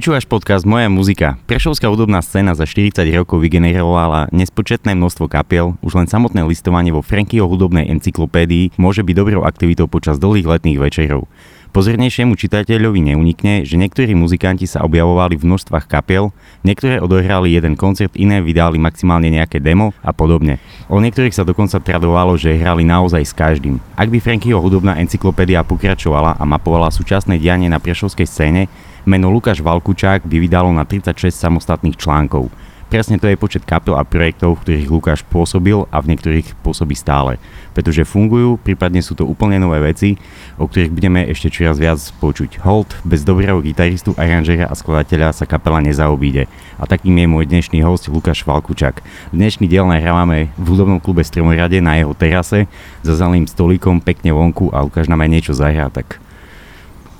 [0.00, 1.36] Počúvaš podcast Moja muzika.
[1.44, 7.04] Prešovská hudobná scéna za 40 rokov vygenerovala nespočetné množstvo kapiel, už len samotné listovanie vo
[7.04, 11.28] Frankyho hudobnej encyklopédii môže byť dobrou aktivitou počas dlhých letných večerov.
[11.76, 16.32] Pozornejšiemu čitateľovi neunikne, že niektorí muzikanti sa objavovali v množstvách kapiel,
[16.64, 20.56] niektoré odohrali jeden koncert, iné vydali maximálne nejaké demo a podobne.
[20.88, 23.76] O niektorých sa dokonca tradovalo, že hrali naozaj s každým.
[24.00, 28.72] Ak by Frankyho hudobná encyklopédia pokračovala a mapovala súčasné dianie na prešovskej scéne,
[29.08, 32.52] meno Lukáš Valkučák by vydalo na 36 samostatných článkov.
[32.90, 36.98] Presne to je počet kapel a projektov, v ktorých Lukáš pôsobil a v niektorých pôsobí
[36.98, 37.38] stále.
[37.70, 40.18] Pretože fungujú, prípadne sú to úplne nové veci,
[40.58, 42.58] o ktorých budeme ešte čoraz viac počuť.
[42.66, 46.50] Hold, bez dobrého gitaristu, aranžera a skladateľa sa kapela nezaobíde.
[46.82, 49.06] A takým je môj dnešný host Lukáš Valkučak.
[49.30, 52.66] Dnešný diel nahrávame v hudobnom klube Stromorade na jeho terase
[53.06, 56.18] za zeleným stolíkom pekne vonku a Lukáš nám aj niečo zahrá, tak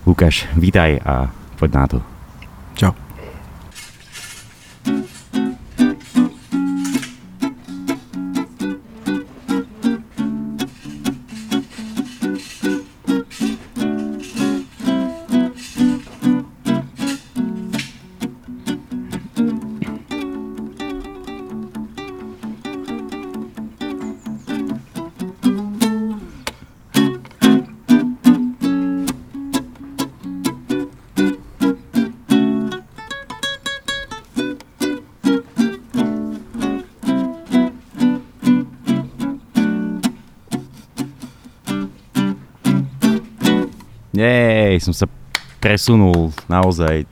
[0.02, 1.30] Lukáš, vítaj a
[1.60, 2.00] poď na to.
[44.80, 45.06] Som sa
[45.60, 47.04] presunul naozaj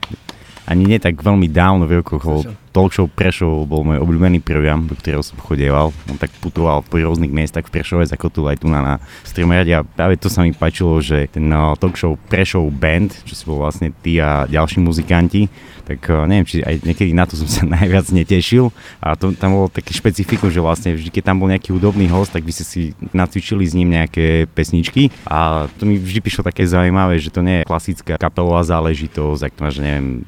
[0.65, 2.45] ani nie tak veľmi dávno v rokoch,
[2.87, 5.91] Show Prešov bol môj obľúbený program, do ktorého som chodieval.
[6.07, 8.95] On tak putoval po rôznych miestach v Prešove, ako tu aj tu na, na
[9.27, 11.99] Streamrade a práve to sa mi páčilo, že ten uh, Talk
[12.31, 15.51] Prešov Band, čo si bol vlastne ty a ďalší muzikanti,
[15.83, 18.71] tak uh, neviem, či aj niekedy na to som sa najviac netešil.
[19.03, 22.31] A to, tam bolo také špecifikum, že vlastne vždy, keď tam bol nejaký hudobný host,
[22.31, 25.09] tak vy ste si nacvičili s ním nejaké pesničky.
[25.25, 29.53] A to mi vždy prišlo také zaujímavé, že to nie je klasická kapelová záležitosť, ak
[29.57, 30.21] to máš, neviem,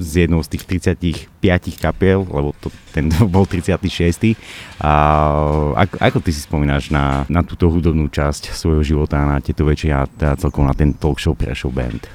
[0.00, 4.34] z jednou z tých 35 kapiel, lebo to, ten bol 36.
[4.80, 4.92] A
[5.76, 9.92] ako, ako ty si spomínaš na, na túto hudobnú časť svojho života, na tieto večery
[9.92, 12.08] a teda na ten talk show Prešov Band?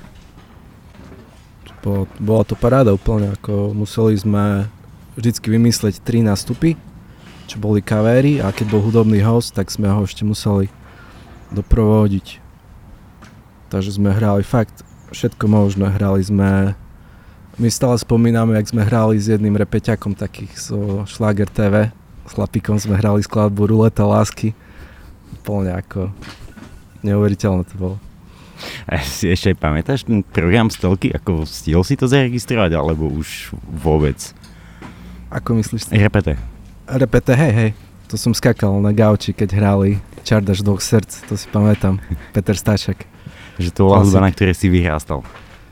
[2.18, 4.66] Bola to paráda úplne, ako museli sme
[5.14, 6.74] vždycky vymysleť tri nástupy,
[7.46, 10.74] čo boli kavéry a keď bol hudobný host, tak sme ho ešte museli
[11.54, 12.42] doprovodiť.
[13.70, 14.82] Takže sme hrali fakt
[15.14, 15.94] všetko možné.
[15.94, 16.74] Hrali sme
[17.56, 21.92] my stále spomíname, jak sme hrali s jedným repeťakom takých zo Schlager TV.
[22.26, 24.52] S chlapikom sme hrali skladbu Ruleta lásky.
[25.40, 26.10] Úplne ako
[27.06, 27.98] neuveriteľné to bolo.
[28.88, 33.52] A si ešte aj pamätáš ten program Stelky, ako stihol si to zaregistrovať, alebo už
[33.68, 34.18] vôbec?
[35.30, 35.92] Ako myslíš?
[35.92, 36.40] Repete.
[36.88, 37.72] Repete, hej, hej.
[38.10, 42.00] To som skakal na gauči, keď hrali Čardaš dvoch srdc, to si pamätám.
[42.32, 43.06] Peter Staček.
[43.60, 45.22] Že to bola hudba, na ktorej si vyrástal.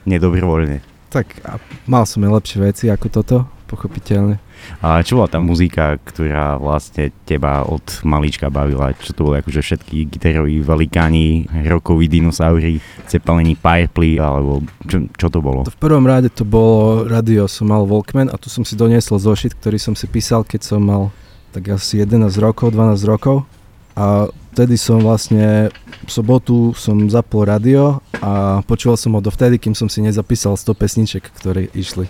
[0.03, 0.92] Nedobrovoľne.
[1.13, 3.38] Tak a mal som aj lepšie veci ako toto,
[3.69, 4.41] pochopiteľne.
[4.81, 8.97] A čo bola tá muzika, ktorá vlastne teba od malička bavila?
[8.97, 15.38] Čo to bolo akože všetky gitaroví velikáni, rokoví dinosaury, cepelení Fireply, alebo čo, čo to
[15.44, 15.69] bolo?
[15.69, 19.53] V prvom rade to bolo radio, som mal Walkman a tu som si doniesol zošit,
[19.53, 21.13] ktorý som si písal, keď som mal
[21.53, 23.46] tak asi 11 rokov, 12 rokov
[23.94, 25.74] a vtedy som vlastne
[26.06, 30.78] v sobotu som zapol radio a počúval som ho dovtedy, kým som si nezapísal 100
[30.78, 32.06] pesniček, ktoré išli.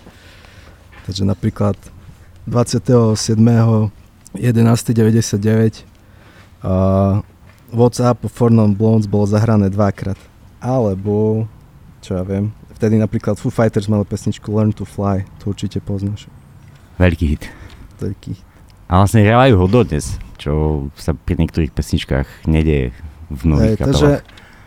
[1.08, 1.72] Takže napríklad
[2.44, 3.96] 27.11.99
[6.60, 7.24] uh,
[7.72, 10.20] WhatsApp for Non Blondes bolo zahrané dvakrát.
[10.60, 11.48] Alebo,
[12.04, 16.28] čo ja viem, vtedy napríklad Foo Fighters mali pesničku Learn to Fly, to určite poznáš.
[17.00, 17.48] Veľký hit.
[18.00, 18.44] Veľký hit.
[18.84, 22.92] A vlastne hrávajú ho dodnes, čo sa pri niektorých pesničkách nedieje
[23.32, 24.10] v nových Hej, takže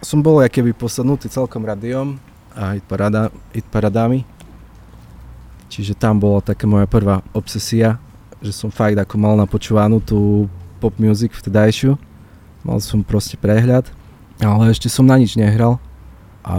[0.01, 2.17] som bol keby posadnutý celkom radiom
[2.57, 4.25] a hit, parada, hit paradami.
[5.69, 8.01] Čiže tam bola taká moja prvá obsesia,
[8.41, 10.49] že som fakt ako mal napočúvanú tú
[10.81, 11.93] pop music vtedajšiu.
[12.65, 13.85] Mal som proste prehľad,
[14.41, 15.77] ale ešte som na nič nehral.
[16.41, 16.57] A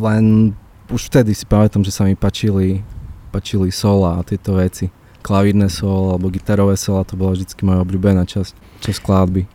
[0.00, 0.56] len
[0.88, 2.80] už vtedy si pamätám, že sa mi pačili,
[3.28, 8.26] pačili sola a tieto veci klavírne solo alebo gitarové solo, to bola vždy moja obľúbená
[8.26, 8.52] časť,
[8.82, 9.46] časť skladby.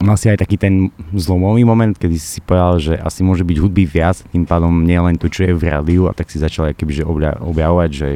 [0.00, 3.56] Mal si aj taký ten zlomový moment, kedy si si povedal, že asi môže byť
[3.60, 6.72] hudby viac, tým pádom nie len to, čo je v rádiu a tak si začal
[6.72, 7.04] keby, že
[7.40, 8.08] objavovať, že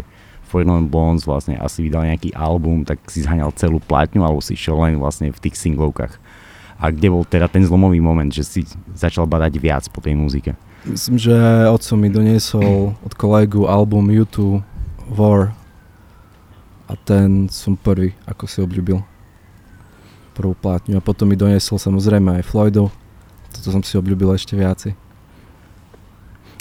[0.48, 4.56] Four Non Bones vlastne asi vydal nejaký album, tak si zhaňal celú platňu alebo si
[4.56, 6.16] šiel len vlastne v tých singlovkách.
[6.80, 8.60] A kde bol teda ten zlomový moment, že si
[8.96, 10.56] začal badať viac po tej muzike?
[10.84, 11.34] Myslím, že
[11.68, 14.64] otco mi doniesol od kolegu album YouTube
[15.08, 15.52] War
[16.94, 19.02] a ten som prvý, ako si obľúbil
[20.34, 22.94] prvú plátňu a potom mi doniesol samozrejme aj Floydov,
[23.50, 24.94] toto som si obľúbil ešte viacej.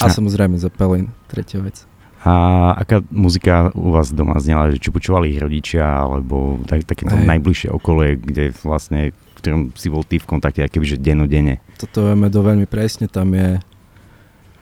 [0.02, 1.86] A, a samozrejme Zeppelin, tretia vec.
[2.24, 4.72] A aká muzika u vás doma znela?
[4.72, 10.08] Či počúvali ich rodičia, alebo tak, takéto najbližšie okolie, kde vlastne, v ktorom si bol
[10.08, 11.60] ty v kontakte, akéby, že dennodenne?
[11.78, 13.60] Toto vieme do veľmi presne, tam je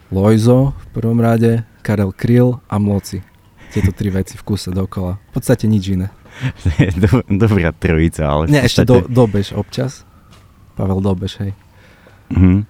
[0.10, 3.22] Loizo v prvom rade, Karel Kryl a Mloci.
[3.72, 5.16] Tieto tri veci v kuse dokola.
[5.32, 6.12] V podstate nič iné.
[7.44, 8.52] Dobrá trojica, ale...
[8.52, 10.04] Nie, ešte do, Dobeš občas.
[10.76, 11.52] Pavel Dobeš, hej.
[12.32, 12.64] Uh-huh.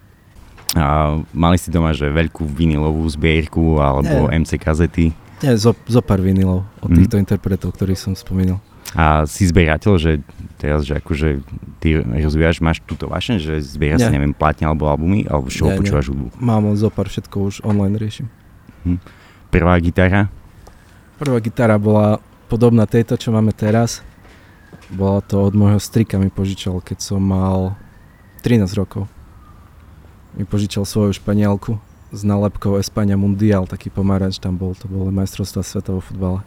[0.77, 4.45] A mali si doma, že veľkú vinilovú zbierku alebo Nie.
[4.45, 5.11] MC kazety?
[5.41, 6.97] Nie, zo, zo pár vinilov od mm.
[7.01, 8.61] týchto interpretov, ktorých som spomínal.
[8.93, 10.11] A si zberateľ, že
[10.59, 11.41] teraz, že akože
[11.79, 16.11] ty rozvíjaš, máš túto vášeň, že zbieraš si, neviem, platne alebo albumy, alebo čo počúvaš
[16.11, 16.35] hudbu?
[16.37, 18.27] Mám zo pár, všetko už online riešim.
[18.83, 18.99] Hm.
[19.47, 20.27] Prvá gitara?
[21.21, 22.17] Prvá gitara bola
[22.49, 24.01] podobná tejto, čo máme teraz.
[24.89, 27.77] Bola to od môjho strika mi požičal, keď som mal
[28.41, 29.05] 13 rokov
[30.35, 31.75] mi požičal svoju španielku
[32.11, 36.39] s nálepkou Espania Mundial, taký pomárač tam bol, to bolo majstrovstva sveta vo futbale.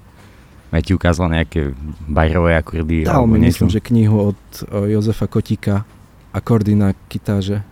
[0.74, 1.70] Aj ti ukázal nejaké
[2.10, 3.06] bajrové akordy?
[3.06, 4.40] Dal mi, myslím, že knihu od
[4.90, 5.86] Jozefa Kotika,
[6.34, 7.62] akordy na kytáže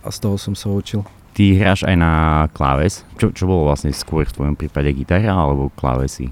[0.00, 1.04] a z toho som sa učil.
[1.32, 2.12] Ty hráš aj na
[2.52, 3.08] kláves.
[3.16, 6.28] Čo, čo bolo vlastne skôr v tvojom prípade gitara alebo klávesy?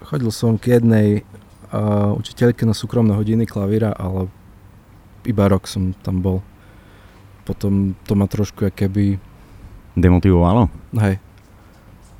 [0.00, 1.22] Chodil som k jednej
[1.68, 4.32] uh, učiteľke na súkromné hodiny klavíra, ale
[5.28, 6.40] iba rok som tam bol
[7.48, 9.16] potom to ma trošku keby...
[9.96, 10.68] Demotivovalo?
[11.00, 11.16] Hej.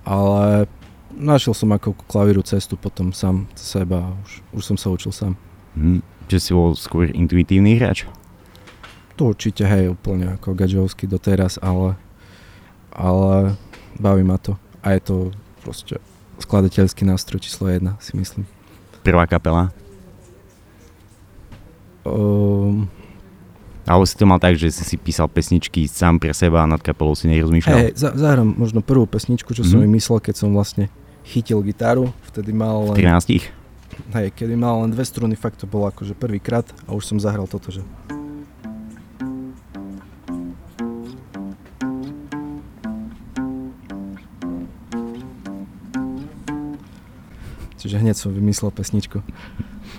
[0.09, 0.65] Ale
[1.13, 5.37] našiel som ako klavíru cestu potom sám seba, už, už som sa učil sám.
[5.77, 6.01] Hm,
[6.33, 8.09] že si bol skôr intuitívny hráč?
[9.21, 12.01] To určite, hej, úplne ako gadžovský doteraz, ale,
[12.99, 13.55] ale
[14.03, 14.59] baví ma to.
[14.83, 15.17] A je to
[15.63, 16.03] proste
[16.43, 18.45] skladateľský nástroj číslo jedna, si myslím.
[19.07, 19.71] Prvá kapela?
[22.03, 22.91] Um,
[23.87, 26.83] alebo si to mal tak, že si si písal pesničky sám pre seba a nad
[26.83, 27.79] kapelou si nerozmýšľal?
[27.79, 29.71] Hej, za, zahrám možno prvú pesničku, čo mm-hmm.
[29.71, 29.87] som mhm.
[29.87, 30.91] vymyslel, keď som vlastne
[31.23, 32.11] chytil gitaru.
[32.35, 32.97] Vtedy mal len...
[32.99, 33.55] 13?
[34.15, 37.51] Hej, kedy mal len dve struny, fakt to bolo akože prvýkrát a už som zahral
[37.51, 37.83] toto, že...
[47.89, 49.25] Čiže hneď som vymyslel pesničku.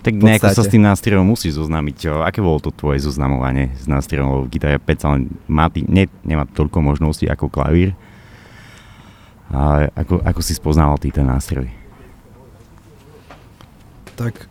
[0.05, 2.21] Tak nejako sa s tým nástrojom musíš zoznámiť.
[2.21, 4.45] Aké bolo to tvoje zoznamovanie s nástrojom?
[4.45, 5.17] Gitara 5 ale
[5.49, 7.97] má tý, ne, nemá toľko možností ako klavír.
[9.49, 11.65] A ako, ako si spoznal ty ten nástroj?
[14.13, 14.45] Tak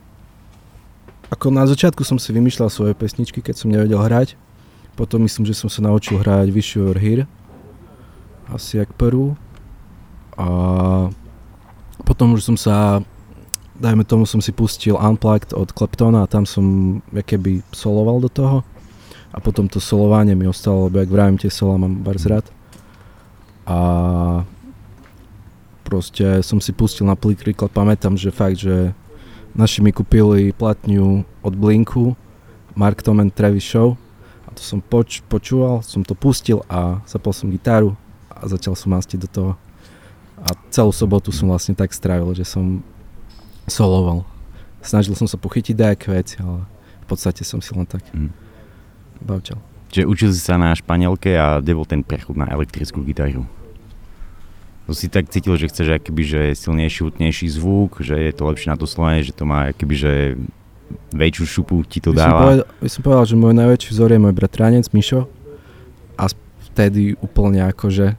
[1.30, 4.34] ako na začiatku som si vymýšľal svoje pesničky, keď som nevedel hrať.
[4.98, 7.30] Potom myslím, že som sa naučil hrať Wish You Were Here.
[8.50, 9.38] Asi jak prvú.
[10.34, 10.48] A
[12.02, 13.06] potom už som sa
[13.78, 18.66] dajme tomu som si pustil Unplugged od Kleptona a tam som keby soloval do toho.
[19.32, 22.48] A potom to solovanie mi ostalo, lebo jak vravím tie sola mám bar rád
[23.68, 23.78] a
[25.84, 28.96] proste som si pustil na príklad, pamätám, že fakt, že
[29.52, 32.16] naši mi kúpili platňu od Blinku
[32.72, 34.00] Mark Tom and Travis Show.
[34.48, 37.92] A to som poč- počúval, som to pustil a zapol som gitaru
[38.32, 39.52] a začal som mastiť do toho.
[40.40, 42.80] A celú sobotu som vlastne tak strávil, že som
[43.68, 44.24] soloval.
[44.82, 46.64] Snažil som sa pochytiť nejaké veci, ale
[47.04, 48.30] v podstate som si len tak mm.
[49.24, 49.60] bavčal.
[49.88, 53.48] Čiže učil si sa na španielke a kde bol ten prechod na elektrickú gitaru?
[54.88, 58.72] To si tak cítil, že chceš akoby, že silnejší, hutnejší zvuk, že je to lepšie
[58.72, 60.12] na to slovenie, že to má akoby, že
[61.12, 62.24] väčšiu šupu ti to dáva?
[62.24, 65.28] By som, povedal, by som povedal, že môj najväčší vzor je môj bratranec Mišo
[66.16, 66.24] a
[66.72, 68.16] vtedy úplne akože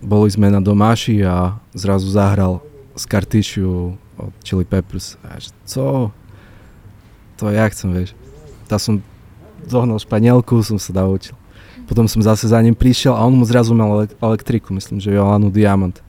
[0.00, 2.64] boli sme na domáši a zrazu zahral
[2.96, 5.20] z kartišiu od Chili Peppers.
[5.24, 6.10] A že co?
[7.36, 8.16] To ja chcem, vieš.
[8.66, 9.04] Tá som
[9.68, 11.36] zohnal španielku, som sa naučil.
[11.86, 15.54] Potom som zase za ním prišiel a on mu zrazu mal elektriku, myslím, že Jolánu
[15.54, 16.02] Diamant.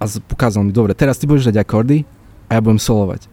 [0.00, 2.08] A ukázal mi, dobre, teraz ty budeš dať akordy
[2.48, 3.28] a ja budem solovať.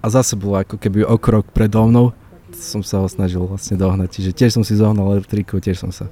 [0.00, 2.14] A zase bolo ako keby o krok predo mnou,
[2.54, 4.08] som sa ho snažil vlastne dohnať.
[4.14, 6.06] Čiže tiež som si zohnal elektriku, tiež som sa.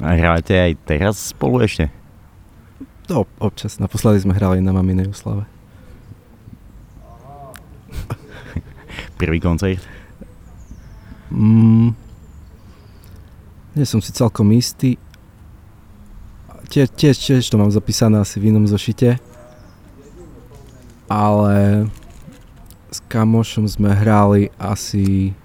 [0.00, 1.92] A hráte aj teraz spolu ešte?
[3.12, 3.76] No, občas.
[3.76, 5.44] Naposledy sme hrali na maminej oslave.
[9.20, 9.84] Prvý koncert?
[11.28, 11.92] Mm,
[13.76, 14.96] nie som si celkom istý.
[16.72, 19.20] Tiež, tiež, tiež to mám zapísané asi v inom zošite.
[21.12, 21.84] Ale
[22.88, 25.36] s kamošom sme hrali asi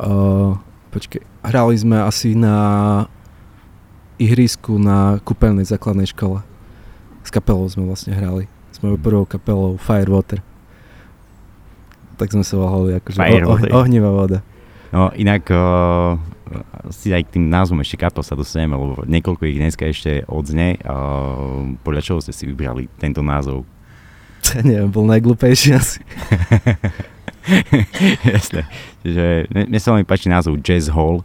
[0.00, 0.56] Uh,
[0.96, 3.04] počkej, hrali sme asi na
[4.20, 6.44] ihrisku na kúpeľnej základnej škole.
[7.24, 8.44] S kapelou sme vlastne hrali.
[8.70, 9.00] Sme Mhm.
[9.00, 10.44] prvou kapelou Firewater.
[12.20, 13.70] Tak sme sa volali akože Firewater.
[13.72, 14.38] oh, ohnivá voda.
[14.92, 16.18] No inak uh,
[16.90, 20.76] si aj k tým názvom ešte kapel sa dostaneme, lebo niekoľko ich dneska ešte odzne.
[20.82, 23.64] Uh, podľa čoho ste si vybrali tento názov?
[24.66, 26.00] Neviem, bol najglupejší asi.
[28.36, 28.68] Jasné.
[29.00, 31.24] Čiže mne, sa veľmi páči názov Jazz Hall.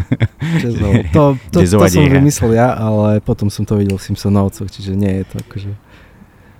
[0.62, 4.04] Čo som- to, to, to Jazzová som vymyslel ja, ale potom som to videl v
[4.06, 5.72] Simpsonovcoch, čiže nie je to akože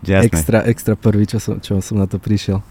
[0.06, 0.26] Jasné.
[0.26, 2.62] extra, extra prvý, čo som, čo som na to prišiel.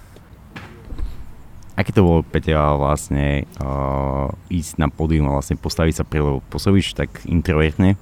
[1.75, 6.39] Aké to bolo teba vlastne uh, ísť na pódium a vlastne postaviť sa pre, lebo
[6.48, 8.00] pôsobíš tak introvertne.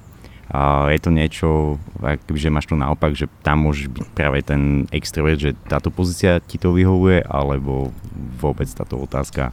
[0.53, 1.81] A je to niečo,
[2.29, 6.61] že máš to naopak, že tam môžeš byť práve ten extrovert, že táto pozícia ti
[6.61, 7.89] to vyhovuje, alebo
[8.37, 9.49] vôbec táto otázka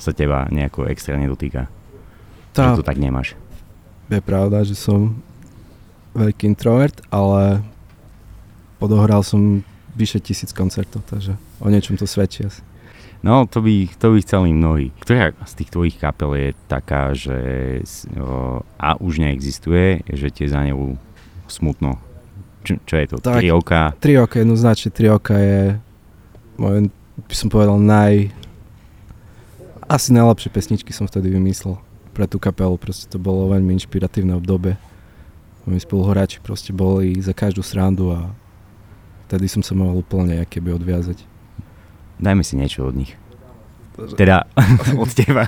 [0.00, 1.68] sa teba nejako extra nedotýka?
[2.56, 3.36] Tá, Že to tak nemáš.
[4.08, 5.20] je pravda, že som
[6.16, 7.60] veľký introvert, ale
[8.80, 9.60] odohral som
[9.92, 12.64] vyše tisíc koncertov, takže o niečom to svedčí asi.
[13.18, 14.94] No, to by, to by chceli mnohí.
[15.02, 17.38] Ktorá z tých tvojich kapel je taká, že
[18.14, 20.94] o, a už neexistuje, že ti je za ňou
[21.50, 21.98] smutno?
[22.62, 23.16] Čo, čo je to?
[23.18, 23.42] Tak.
[23.42, 23.82] Tri oka?
[23.98, 25.82] Tri oka, jednoznačne tri oka je
[26.58, 26.90] môj,
[27.26, 28.30] by som povedal, naj...
[29.88, 31.80] Asi najlepšie pesničky som vtedy vymyslel
[32.12, 34.76] pre tú kapelu, proste to bolo veľmi inšpiratívne obdobie.
[35.64, 38.28] Moji spoluhráči proste boli za každú srandu a
[39.26, 41.24] vtedy som sa mohol úplne keby odviazať.
[42.18, 43.14] Dajme si niečo od nich.
[44.18, 44.50] Teda
[45.02, 45.46] od teba.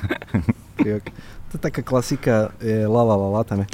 [1.50, 3.69] To je taká klasika, je la la la la, tam je.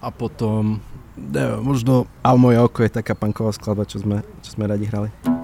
[0.00, 0.82] A potom,
[1.14, 5.39] neviem, možno A moje oko je taká punková skladba, čo sme, čo sme radi hrali.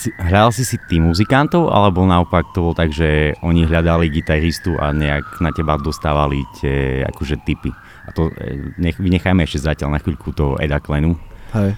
[0.00, 4.80] Si, hral si si ty muzikantov, alebo naopak to bolo tak, že oni hľadali gitaristu
[4.80, 7.68] a nejak na teba dostávali tie akože typy.
[8.08, 11.20] A to e, nech, vynechajme ešte zatiaľ na chvíľku toho Eda Klenu.
[11.52, 11.76] Hej.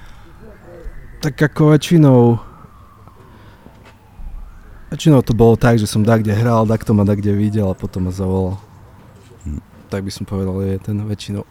[1.19, 2.39] Tak ako väčšinou
[4.93, 8.13] väčšinou to bolo tak, že som kde hral, to ma kde videl a potom ma
[8.15, 8.61] zavolal.
[9.43, 9.63] Hm.
[9.91, 11.43] Tak by som povedal, je ten väčšinou.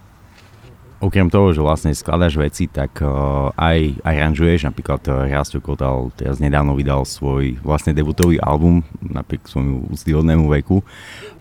[1.02, 5.26] Okrem toho, že vlastne skladaš veci, tak uh, aj aranžuješ, napríklad uh,
[5.58, 10.86] Kotal teraz nedávno vydal svoj vlastne debutový album, napriek svojmu úctyhodnému veku.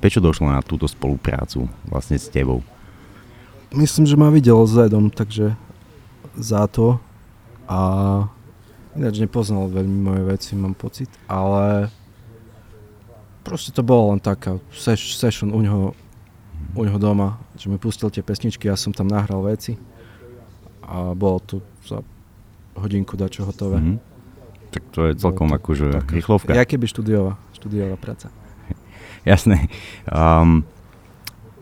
[0.01, 2.65] Prečo došlo na túto spoluprácu vlastne s tebou?
[3.77, 4.81] Myslím, že ma videl s
[5.13, 5.53] takže
[6.41, 6.97] za to.
[7.69, 7.79] A
[8.97, 11.93] ináč nepoznal veľmi moje veci, mám pocit, ale
[13.47, 15.95] proste to bolo len taká seš- session u neho,
[16.75, 19.77] u neho doma, že mi pustil tie pesničky, ja som tam nahral veci
[20.81, 22.01] a bolo to za
[22.81, 23.77] hodinku dačo hotové.
[23.77, 23.97] Mhm.
[24.71, 26.51] Tak to je celkom to akože taká- rýchlovka.
[26.57, 28.31] Ja keby študiovala, študiovala práca.
[29.29, 29.67] Jasné.
[30.07, 30.63] Um,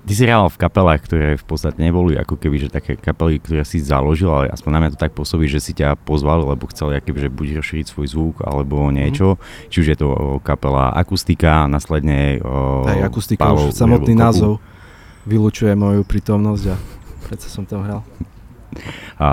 [0.04, 3.64] ty si hral v kapelách, ktoré v podstate neboli ako keby, že také kapely, ktoré
[3.64, 7.00] si založil, ale aspoň na mňa to tak pôsobí, že si ťa pozvali, lebo chceli
[7.00, 9.40] akoby, že buď rozšíriť svoj zvuk, alebo niečo.
[9.72, 10.08] Či už je to
[10.44, 14.60] kapela akustika, následne o, Aj akustika, už samotný kopu.
[15.26, 16.76] Vylučuje moju prítomnosť a
[17.26, 18.00] predsa som tam hral.
[19.18, 19.28] A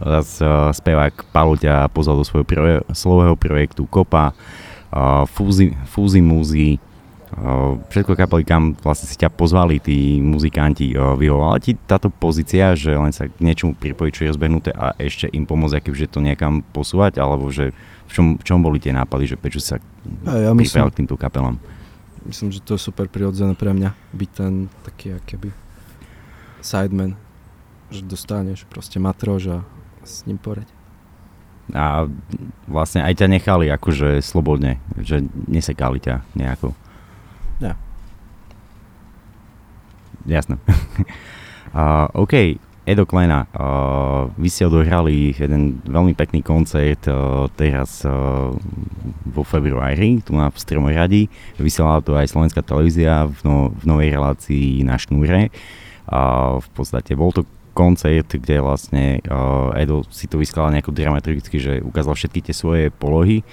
[0.00, 6.20] raz uh, spevák Paolo ťa pozval do svojho proje- slového projektu Kopa, uh, Fúzi, Fúzi
[6.20, 10.92] Múzy, uh, všetko kapely, kam vlastne si ťa pozvali tí muzikanti.
[10.92, 14.92] Uh, vyhovala ti táto pozícia, že len sa k niečomu pripojiť, čo je rozbehnuté a
[15.00, 17.72] ešte im pomôcť, akože to niekam posúvať, alebo že
[18.06, 19.82] v čom, v čom boli tie nápady, že prečo sa
[20.22, 21.58] ja myslím, k týmto kapelám?
[22.28, 25.54] Myslím, že to je super prirodzené pre mňa, byť ten taký akéby
[26.60, 27.14] sideman,
[27.90, 29.58] že dostaneš proste matrož a
[30.02, 30.66] s ním poreď.
[31.74, 32.06] A
[32.70, 36.74] vlastne aj ťa nechali akože slobodne, že nesekali ťa nejako.
[37.58, 37.74] Nie.
[40.26, 40.58] Jasné.
[41.74, 48.54] uh, OK, Edo Klena, uh, vy ste odohrali jeden veľmi pekný koncert uh, teraz uh,
[49.26, 51.26] vo februári, tu na v Stromoradi.
[51.58, 55.50] Vysielala to aj slovenská televízia v, no, v novej relácii na šnúre.
[56.06, 56.20] A
[56.62, 57.42] v podstate bol to
[57.76, 62.88] koncert, kde vlastne uh, Edo si to vyskladal nejako dramaturgicky, že ukázal všetky tie svoje
[62.88, 63.44] polohy.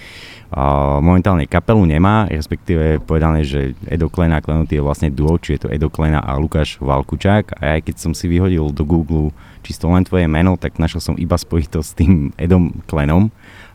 [0.54, 5.68] Uh, momentálne kapelu nemá, respektíve povedané, že Edo Klena a je vlastne duo, či je
[5.68, 7.60] to Edo Klena a Lukáš Valkučák.
[7.60, 11.16] A aj keď som si vyhodil do Google čisto len tvoje meno, tak našiel som
[11.20, 13.28] iba spojitosť s tým Edom Klenom.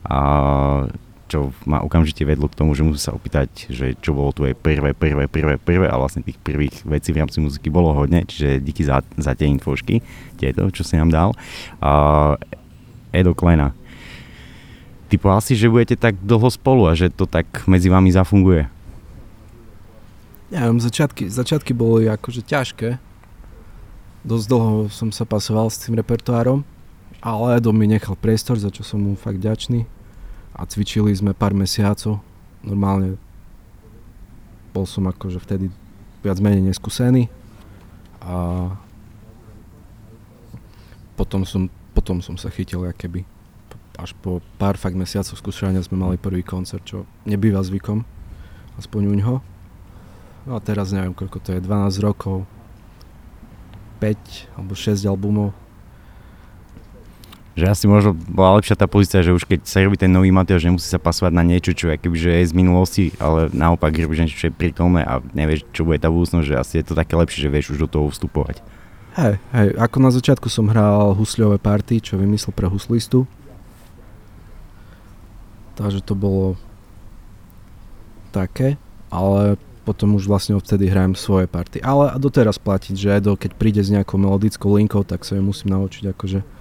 [0.09, 0.89] Uh,
[1.29, 4.97] čo ma okamžite vedlo k tomu, že musím sa opýtať, že čo bolo tvoje prvé,
[4.97, 8.83] prvé, prvé, prvé a vlastne tých prvých vecí v rámci muziky bolo hodne, čiže díky
[8.83, 10.01] za, za tie infošky,
[10.41, 11.37] tieto, čo si nám dal.
[11.85, 12.41] Uh,
[13.13, 13.77] Edo Klena.
[15.13, 18.65] Ty povedal si, že budete tak dlho spolu a že to tak medzi vami zafunguje.
[20.49, 22.97] Ja viem, začiatky, začiatky boli akože ťažké.
[24.25, 26.65] Dosť dlho som sa pasoval s tým repertoárom,
[27.21, 29.98] ale Edo mi nechal priestor, za čo som mu fakt ďačný
[30.59, 32.19] a cvičili sme pár mesiacov.
[32.67, 33.15] Normálne
[34.75, 35.71] bol som akože vtedy
[36.21, 37.31] viac menej neskúsený
[38.19, 38.69] a
[41.15, 43.23] potom som, potom som sa chytil keby
[43.99, 48.07] až po pár fakt mesiacov skúšania sme mali prvý koncert, čo nebýva zvykom,
[48.79, 49.37] aspoň u ňoho.
[50.47, 52.47] No a teraz neviem, koľko to je, 12 rokov,
[53.99, 55.51] 5 alebo 6 albumov
[57.59, 60.63] že asi možno bola lepšia tá pozícia, že už keď sa robí ten nový Mateoš,
[60.63, 64.39] nemusí sa pasovať na niečo, čo je, že je z minulosti, ale naopak robíš niečo,
[64.39, 67.43] čo je prítomné a nevieš, čo bude tá budúcnosť, že asi je to také lepšie,
[67.43, 68.63] že vieš už do toho vstupovať.
[69.19, 73.27] Hej, hej, ako na začiatku som hral husľové party, čo vymyslel pre huslistu.
[75.75, 76.55] Takže to bolo
[78.31, 78.79] také,
[79.11, 81.83] ale potom už vlastne odtedy hrajem svoje party.
[81.83, 85.75] Ale doteraz platiť, že Edo, keď príde s nejakou melodickou linkou, tak sa ju musím
[85.75, 86.58] naučiť akože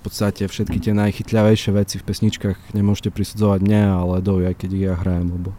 [0.00, 4.70] v podstate všetky tie najchytľavejšie veci v pesničkách nemôžete prisudzovať mne, ale Edovi, aj keď
[4.72, 5.52] ja hrajem, lebo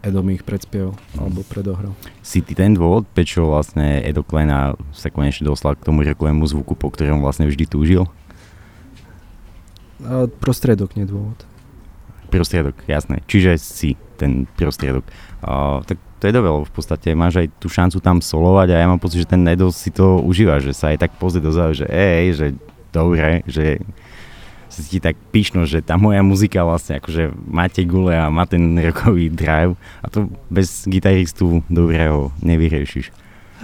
[0.00, 1.92] Edo mi ich predspieval alebo predohral.
[2.24, 6.72] Si ty ten dôvod, prečo vlastne Edo Klena sa konečne dostal k tomu rokovému zvuku,
[6.76, 8.08] po ktorom vlastne vždy túžil?
[10.00, 11.44] A prostriedok, nie dôvod.
[12.32, 13.20] Prostriedok, jasné.
[13.28, 15.04] Čiže si ten prostriedok.
[15.44, 18.88] Uh, tak to je dobre, v podstate máš aj tú šancu tam solovať a ja
[18.88, 21.86] mám pocit, že ten Edo si to užíva, že sa aj tak pozrie dozadu, že
[21.92, 22.46] ej, že
[22.94, 23.82] dobre, že
[24.82, 29.30] si tak píšno, že tá moja muzika vlastne akože máte gule a má ten rokový
[29.30, 33.14] drive a to bez gitaristu dobrého nevyriešiš.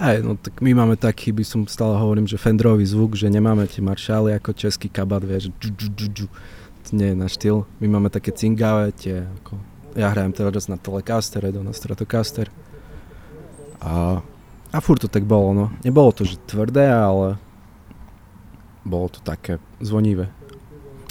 [0.01, 3.67] Aj, no tak my máme taký, by som stále hovorím, že Fendrový zvuk, že nemáme
[3.67, 6.27] tie maršály ako český kabat, vieš, džu, džu, džu, džu.
[6.81, 7.69] To nie je náš štýl.
[7.77, 9.61] My máme také cingavé, tie ako,
[9.93, 12.49] ja hrajem teraz na Telecaster, Edo na Stratocaster.
[13.77, 14.25] A,
[14.73, 15.65] a furt to tak bolo, no.
[15.85, 17.37] Nebolo to, že tvrdé, ale
[18.85, 20.29] bolo to také zvonivé.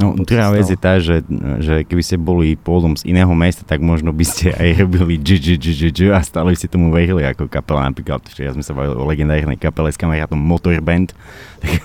[0.00, 1.20] No, druhá vec je tá, že,
[1.60, 5.36] že keby ste boli pôvodom z iného mesta, tak možno by ste aj robili dž,
[5.36, 7.84] dž, dž, dž, dž a stále ste tomu verili ako kapela.
[7.84, 11.12] Napríklad, že ja sme sa bavili o legendárnej kapele s kamarátom Motorband,
[11.60, 11.76] tak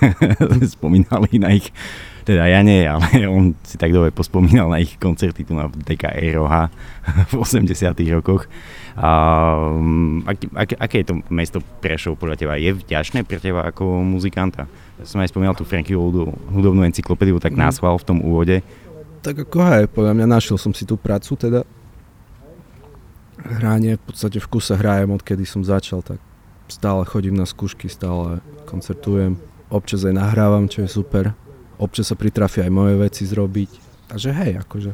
[0.64, 1.68] spomínali na ich,
[2.24, 6.16] teda ja nie, ale on si tak dobre pospomínal na ich koncerty tu na DK
[6.16, 6.72] Aeroha
[7.28, 7.68] v 80
[8.16, 8.48] rokoch.
[8.96, 9.10] A,
[10.24, 12.56] ak, ak, aké je to mesto Prešov podľa teba?
[12.56, 14.64] Je vďačné pre teba ako muzikanta?
[14.96, 17.60] Ja som aj spomínal tú Frankyovú hudobnú encyklopédiu, tak mm.
[17.60, 18.64] nás v tom úvode.
[19.20, 21.68] Tak ako aj, podľa mňa našiel som si tú prácu, teda
[23.44, 26.18] hránie, v podstate v kuse hrajem, odkedy som začal, tak
[26.66, 29.38] stále chodím na skúšky, stále koncertujem,
[29.70, 31.36] občas aj nahrávam, čo je super,
[31.76, 33.70] občas sa pritrafia aj moje veci zrobiť,
[34.10, 34.90] takže hej, akože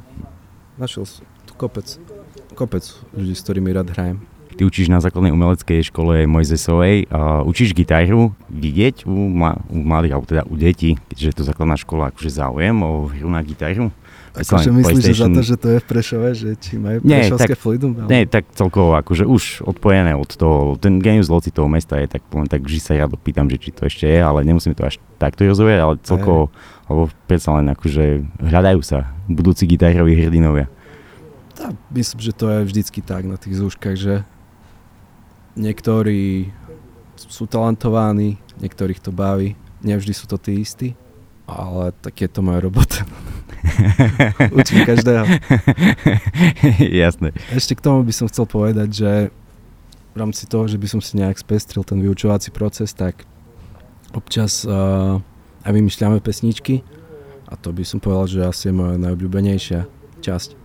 [0.76, 1.86] našiel som tu kopec,
[2.52, 2.84] kopec
[3.16, 4.18] ľudí, s ktorými rád hrajem.
[4.52, 7.08] Ty učíš na základnej umeleckej škole Mojzesovej.
[7.08, 11.44] Uh, učíš gitaru vidieť u, ma, u mladých, alebo teda u detí, keďže je to
[11.48, 13.88] základná škola, akože záujem o hru na gitaru?
[14.32, 17.52] Akože myslíš, že za to, že to je v Prešove, že či majú nie, prešovské
[17.52, 17.92] fluidum?
[18.00, 18.08] Ale...
[18.08, 22.24] Nie, tak celkovo, akože už odpojené od toho, ten genius loci toho mesta je tak,
[22.32, 24.96] len tak vždy sa ja dopýtam, že či to ešte je, ale nemusíme to až
[25.20, 26.48] takto rozoviať, ale celkovo,
[26.88, 30.72] alebo predsa len akože hľadajú sa budúci gitaroví hrdinovia.
[31.52, 34.24] Tá, myslím, že to je vždycky tak na tých zúškach, že
[35.52, 36.48] niektorí
[37.16, 40.96] sú talentovaní, niektorých to baví, nevždy sú to tí istí,
[41.44, 43.04] ale tak je to moja robota.
[44.58, 45.28] Učím každého.
[47.04, 47.30] Jasné.
[47.52, 49.10] Ešte k tomu by som chcel povedať, že
[50.12, 53.24] v rámci toho, že by som si nejak spestril ten vyučovací proces, tak
[54.12, 55.20] občas uh,
[55.64, 56.84] aj vymýšľame pesničky
[57.48, 59.80] a to by som povedal, že asi je moja najobľúbenejšia
[60.20, 60.61] časť.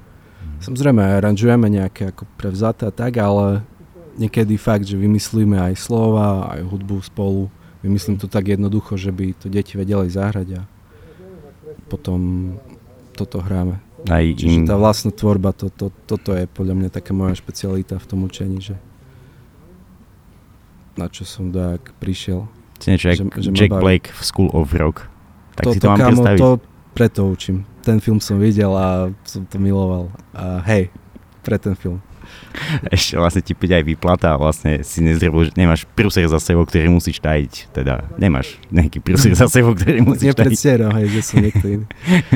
[0.47, 0.63] Mm.
[0.63, 3.62] Samozrejme, aranžujeme nejaké ako prevzaté a tak, ale
[4.15, 7.51] niekedy fakt, že vymyslíme aj slova, aj hudbu spolu.
[7.83, 10.62] Vymyslím to tak jednoducho, že by to deti vedeli zahrať a
[11.88, 12.53] potom
[13.13, 13.79] toto hráme.
[14.07, 18.05] Aj Čiže tá vlastná tvorba, to, to, toto je podľa mňa taká moja špecialita v
[18.07, 18.75] tom učení, že
[20.97, 22.49] na čo som tak prišiel.
[22.81, 23.71] Niečo že- že ma Jack.
[23.73, 25.10] Blake v School of Rock.
[25.57, 26.39] Tak si to Toto, mám kámo, predstaviť.
[26.41, 26.49] to
[26.93, 27.57] preto učím.
[27.88, 30.12] Ten film som videl a som to miloval.
[30.36, 30.91] A hej,
[31.39, 32.04] pre ten film.
[32.91, 36.67] Ešte vlastne ti príde aj výplata a vlastne si nezrebil, že nemáš prúser za sebou,
[36.67, 37.71] ktorý musíš tajiť.
[37.71, 40.43] Teda nemáš nejaký prúser za sebou, ktorý musíš tajiť.
[40.43, 41.86] Nepredstieram, hej, že som niekto iný.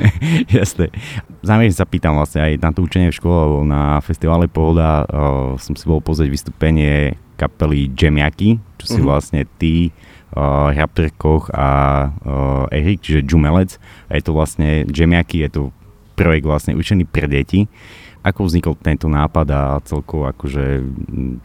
[0.63, 0.95] Jasné.
[1.43, 5.03] Zámerne sa pýtam vlastne aj na to učenie v škole, lebo na festivale Pohoda
[5.59, 9.05] som si bol pozrieť vystúpenie kapely Jamiaky, čo si Mhm.
[9.05, 9.91] vlastne ty,
[10.35, 11.69] uh, Raptor Koch a
[12.11, 13.77] uh, Erik, čiže Jumelec.
[14.07, 15.61] A je to vlastne Jamiaky, je to
[16.15, 17.65] projekt vlastne učený pre deti.
[18.21, 20.85] Ako vznikol tento nápad a celkovo akože,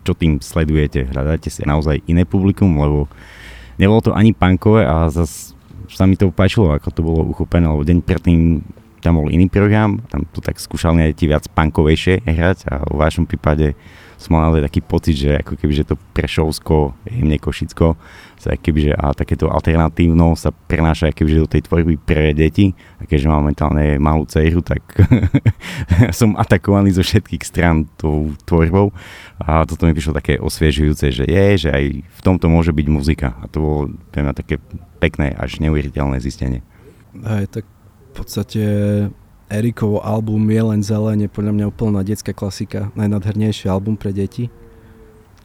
[0.04, 1.08] čo tým sledujete?
[1.08, 3.08] Hľadáte si naozaj iné publikum, lebo
[3.80, 5.56] nebolo to ani punkové a zase
[5.88, 8.60] sa mi to páčilo, ako to bolo uchopené, lebo deň predtým
[9.00, 12.96] tam bol iný program, tam to tak skúšali aj ti viac punkovejšie hrať a v
[12.98, 13.78] vašom prípade
[14.16, 18.00] som mal naozaj taký pocit, že ako keby, že to Prešovsko, jemne Košicko,
[18.40, 22.72] sa keby, že a takéto alternatívno sa prenáša keby, že do tej tvorby pre deti.
[23.00, 24.80] A keďže mám momentálne malú dceru, tak
[26.18, 28.92] som atakovaný zo všetkých strán tou tvorbou.
[29.40, 33.36] A toto mi prišlo také osviežujúce, že je, že aj v tomto môže byť muzika.
[33.40, 33.80] A to bolo
[34.12, 34.56] pre mňa také
[35.00, 36.64] pekné až neuveriteľné zistenie.
[37.16, 38.62] Hej, tak v podstate
[39.46, 44.50] Erikovo album Je len zelen je podľa mňa úplná detská klasika, najnadhernejší album pre deti,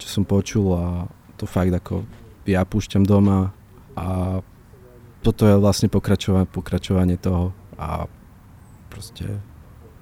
[0.01, 1.05] čo som počul a
[1.37, 2.01] to fakt ako
[2.49, 3.53] ja púšťam doma
[3.93, 4.39] a
[5.21, 8.09] toto je vlastne pokračovanie, pokračovanie toho a
[8.89, 9.37] proste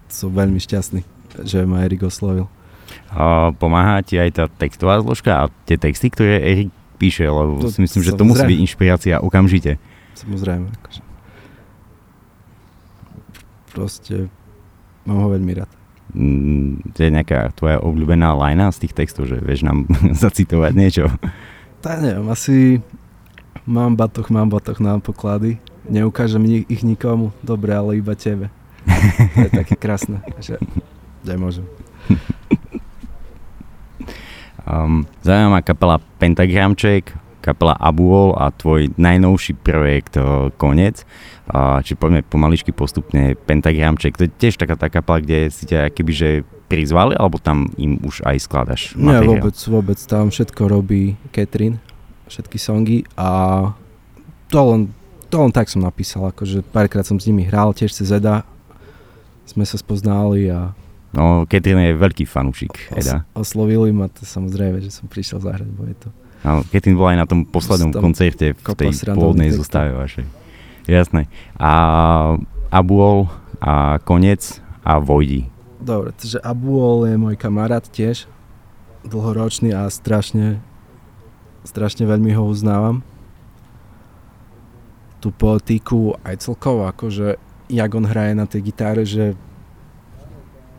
[0.08, 1.04] som veľmi šťastný,
[1.44, 2.48] že ma Erik oslovil.
[3.12, 7.70] A pomáha ti aj tá textová zložka a tie texty, ktoré Erik píše, lebo To
[7.70, 9.76] si myslím, že to musí byť inšpirácia okamžite.
[10.16, 11.09] Samozrejme, akože.
[13.80, 14.28] Proste
[15.08, 15.72] mám ho veľmi rád.
[16.12, 19.88] Mm, to je nejaká tvoja obľúbená lajna z tých textov, že vieš nám
[20.28, 21.08] zacitovať niečo.
[21.80, 22.84] Tak neviem, asi
[23.63, 25.63] mám batoh, mám batoh na poklady.
[25.88, 28.52] Neukážem ich nikomu, dobre, ale iba tebe.
[29.39, 30.60] To je také krásne, že
[31.24, 31.63] nemôžem.
[34.70, 41.04] Um, zaujímavá kapela Pentagramček, kapela Abuol a tvoj najnovší projekt uh, Konec.
[41.82, 46.45] Či poďme pomaličky postupne Pentagramček, to je tiež taká tá kapela, kde si ťa kebyže
[46.69, 49.41] prizvali, alebo tam im už aj skladaš Nie, materiál?
[49.41, 51.82] vôbec, vôbec, tam všetko robí Catherine,
[52.30, 53.65] všetky songy a
[54.45, 54.93] to len,
[55.34, 58.45] to len tak som napísal, akože párkrát som s nimi hral, tiež cez Eda,
[59.49, 60.78] sme sa spoznali a
[61.10, 63.25] No, Catherine je veľký fanúšik Eda.
[63.34, 67.15] os- oslovili ma, to samozrejme, že som prišiel zahrať, bo je to Áno, Catherine bola
[67.15, 70.25] aj na tom poslednom Tam koncerte v tej pôvodnej zostave vašej.
[70.88, 71.28] Jasné.
[71.60, 71.71] A
[72.71, 73.28] Abuol
[73.60, 75.52] a Konec a Vojdi.
[75.80, 78.28] Dobre, takže Abuol je môj kamarát tiež,
[79.04, 80.63] dlhoročný a strašne,
[81.67, 83.04] strašne veľmi ho uznávam.
[85.19, 87.36] Tú poetiku aj celkovo, akože
[87.67, 89.36] jak on hraje na tej gitare, že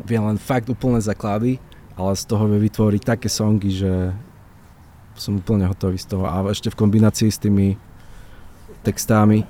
[0.01, 1.61] vie len fakt úplné základy,
[1.95, 3.93] ale z toho vie vytvoriť také songy, že
[5.21, 6.25] som úplne hotový z toho.
[6.25, 7.77] A ešte v kombinácii s tými
[8.81, 9.45] textami,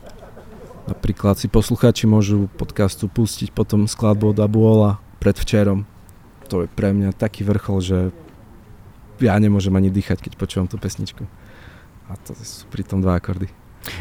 [0.91, 4.91] napríklad si poslucháči môžu podcastu pustiť potom skladbu od Abuola
[5.23, 5.87] predvčerom.
[6.51, 7.99] To je pre mňa taký vrchol, že
[9.23, 11.23] ja nemôžem ani dýchať, keď počúvam tú pesničku.
[12.11, 13.47] A to sú pritom dva akordy.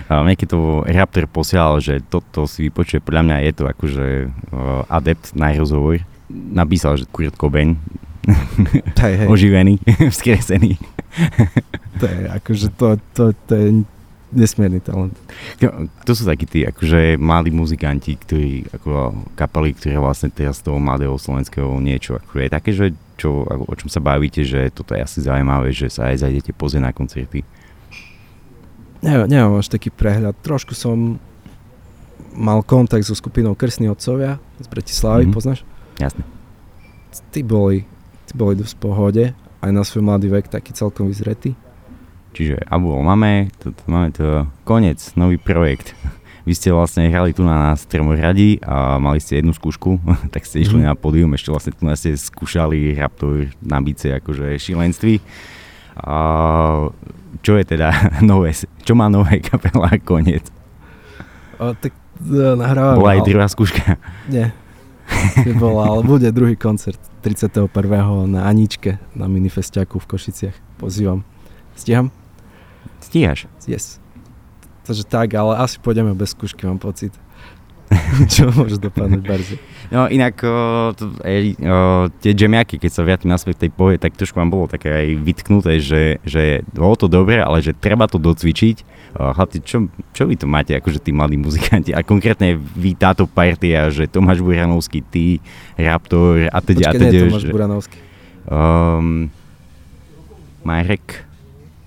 [0.10, 4.84] A keď to Raptor posielal, že toto si vypočuje, podľa mňa je to akože uh,
[4.92, 6.02] adept na rozhovor.
[6.30, 7.80] Napísal, že Kurt Cobain,
[9.00, 9.80] Hej, hej, oživený,
[10.16, 10.78] vzkresený.
[12.00, 13.68] to je akože to, to, to je
[14.30, 15.18] nesmierny talent.
[16.06, 20.78] To sú takí tí akože mladí muzikanti, ktorí ako kapely, ktoré vlastne teraz z toho
[20.78, 22.86] mladého slovenského niečo akože je také, že
[23.18, 26.84] čo, o čom sa bavíte, že toto je asi zaujímavé, že sa aj zajdete pozrieť
[26.88, 27.42] na koncerty.
[29.02, 30.36] Neviem, nemám až taký prehľad.
[30.40, 31.18] Trošku som
[32.36, 35.28] mal kontakt so skupinou Krstní otcovia z Bratislavy, Mhm.
[35.28, 35.36] mm-hmm.
[35.36, 35.60] poznáš?
[36.00, 36.24] Jasne.
[37.34, 37.84] Tí boli,
[38.30, 39.24] tí boli dosť v pohode,
[39.60, 41.54] aj na svoj mladý vek taký celkom vyzretý.
[42.30, 44.28] Čiže Abuol máme, to, to máme to
[44.64, 45.98] koniec, nový projekt.
[46.48, 50.00] Vy ste vlastne hrali tu na nás Tremoradi a mali ste jednu skúšku,
[50.34, 50.86] tak ste išli Mhm.
[50.86, 55.20] na pódium, ešte vlastne tu nás ste skúšali Raptor na bice akože šilenství.
[56.00, 56.16] A
[57.42, 57.92] čo je teda
[58.24, 60.48] nové, čo má nové kapela koniec?
[61.60, 61.92] O, tak
[62.24, 62.98] e, nahrávame.
[62.98, 64.00] Bola aj druhá skúška.
[64.32, 64.56] Nie.
[65.44, 67.68] Nebola, ale bude druhý koncert 31.
[68.28, 70.56] na Aničke na Minifestiaku v Košiciach.
[70.80, 71.28] Pozývam.
[71.76, 72.12] Stíham?
[73.04, 73.48] Stíhaš.
[73.68, 74.00] Yes.
[74.88, 77.12] Takže tak, ale asi pôjdeme bez skúšky, mám pocit.
[78.34, 79.58] čo môže dopadnúť barzi.
[79.90, 80.38] No inak
[81.26, 84.94] ej, o, tie džemiaky, keď sa vrátim naspäť tej pohe, tak trošku vám bolo také
[84.94, 89.02] aj vytknuté, že, že bolo to dobré, ale že treba to docvičiť.
[89.10, 91.98] Chlapci, čo, čo vy to máte, akože tí mladí muzikanti?
[91.98, 95.42] A konkrétne vy táto partia, že Tomáš Buranovský, ty,
[95.74, 97.10] Raptor a teda a teda.
[97.10, 97.98] nie Tomáš že, Buranovský.
[98.46, 99.34] Um,
[100.62, 101.29] Marek.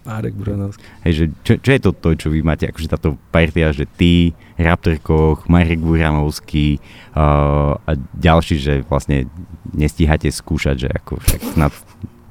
[0.02, 0.82] Marek Buranovský.
[1.06, 4.34] Hej, že čo, čo je to, to, čo vy máte, akože táto partia, že ty,
[4.58, 6.82] Raptor Koch, Marek Buranovský
[7.14, 9.30] uh, a ďalší, že vlastne
[9.70, 11.72] nestíhate skúšať, že ako však snad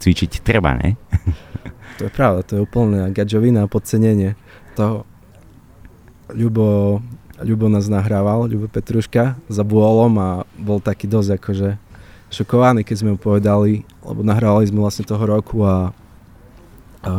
[0.03, 0.97] cvičiť treba, ne?
[1.99, 4.33] To je pravda, to je úplne gadžovina a podcenenie
[4.73, 5.05] toho.
[6.33, 6.97] Ľubo,
[7.45, 11.69] Ľubo nás nahrával, Ľubo Petruška za bôlom a bol taký dosť akože
[12.33, 15.93] šokovaný, keď sme mu povedali, lebo nahrávali sme vlastne toho roku a,
[17.05, 17.13] a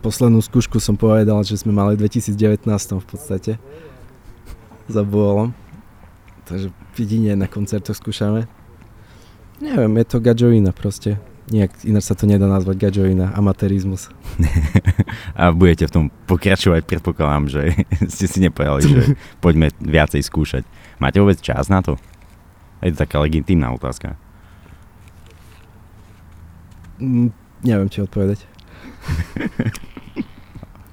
[0.00, 2.64] poslednú skúšku som povedal, že sme mali v 2019
[3.00, 3.52] v podstate
[4.88, 5.52] za bôlom.
[6.48, 8.50] Takže vidine na koncertoch skúšame.
[9.60, 11.20] Neviem, je to gadžovina proste.
[11.52, 14.08] Nejak ináč sa to nedá nazvať gadžovina, amatérizmus.
[15.38, 17.62] A budete v tom pokračovať, predpokladám, že
[18.12, 19.00] ste si nepovedali, že
[19.44, 20.64] poďme viacej skúšať.
[20.98, 22.00] Máte vôbec čas na to?
[22.80, 24.16] Je to taká legitímna otázka.
[26.96, 28.48] Mm, neviem, či odpovedať.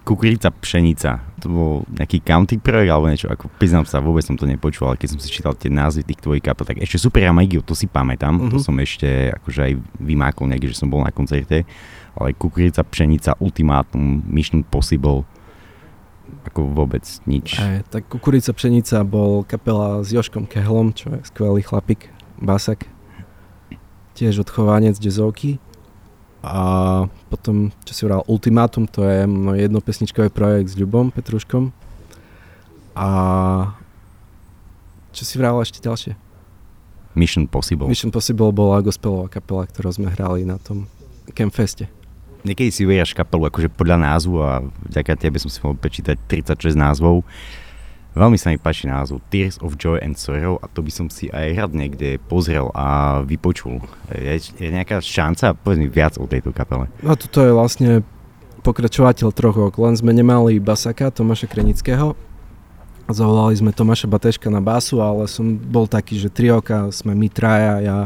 [0.08, 4.48] Kukurica pšenica, to bol nejaký country projekt alebo niečo, ako priznám sa, vôbec som to
[4.48, 7.60] nepočul, ale keď som si čítal tie názvy tých tvojich kapel, tak ešte Super Amigio,
[7.60, 8.48] to si pamätám, uh-huh.
[8.48, 8.64] to mhm.
[8.64, 11.68] som ešte akože aj vymákol niekde, že som bol na koncerte,
[12.16, 15.28] ale Kukurica pšenica, Ultimátum, Mission Possible,
[16.48, 17.60] ako vôbec nič.
[17.60, 22.08] Aj, tak Kukurica pšenica bol kapela s Joškom Kehlom, čo je skvelý chlapík,
[22.40, 22.88] basak,
[24.16, 25.60] tiež odchovanec jazzovky
[26.48, 26.64] a
[27.28, 31.76] potom, čo si hovoril, Ultimátum, to je môj jednopesničkový projekt s Ľubom Petruškom.
[32.96, 33.08] A
[35.12, 36.16] čo si vral ešte ďalšie?
[37.18, 37.90] Mission Possible.
[37.90, 40.86] Mission Possible bola gospelová kapela, ktorú sme hrali na tom
[41.34, 41.90] Campfeste.
[42.46, 46.78] Niekedy si uvieraš kapelu akože podľa názvu a vďaka tebe som si mohol prečítať 36
[46.78, 47.26] názvov.
[48.18, 51.30] Veľmi sa mi páči názov Tears of Joy and Sorrow a to by som si
[51.30, 53.78] aj rád niekde pozrel a vypočul.
[54.10, 55.54] Je, je nejaká šanca?
[55.54, 56.90] Povedz mi viac o tejto kapele.
[57.06, 58.02] No toto je vlastne
[58.66, 62.18] pokračovateľ troch len sme nemali basaka Tomáša Krenického.
[63.08, 67.80] Zavolali sme Tomáša Bateška na basu, ale som bol taký, že trioka sme my traja,
[67.80, 67.98] ja,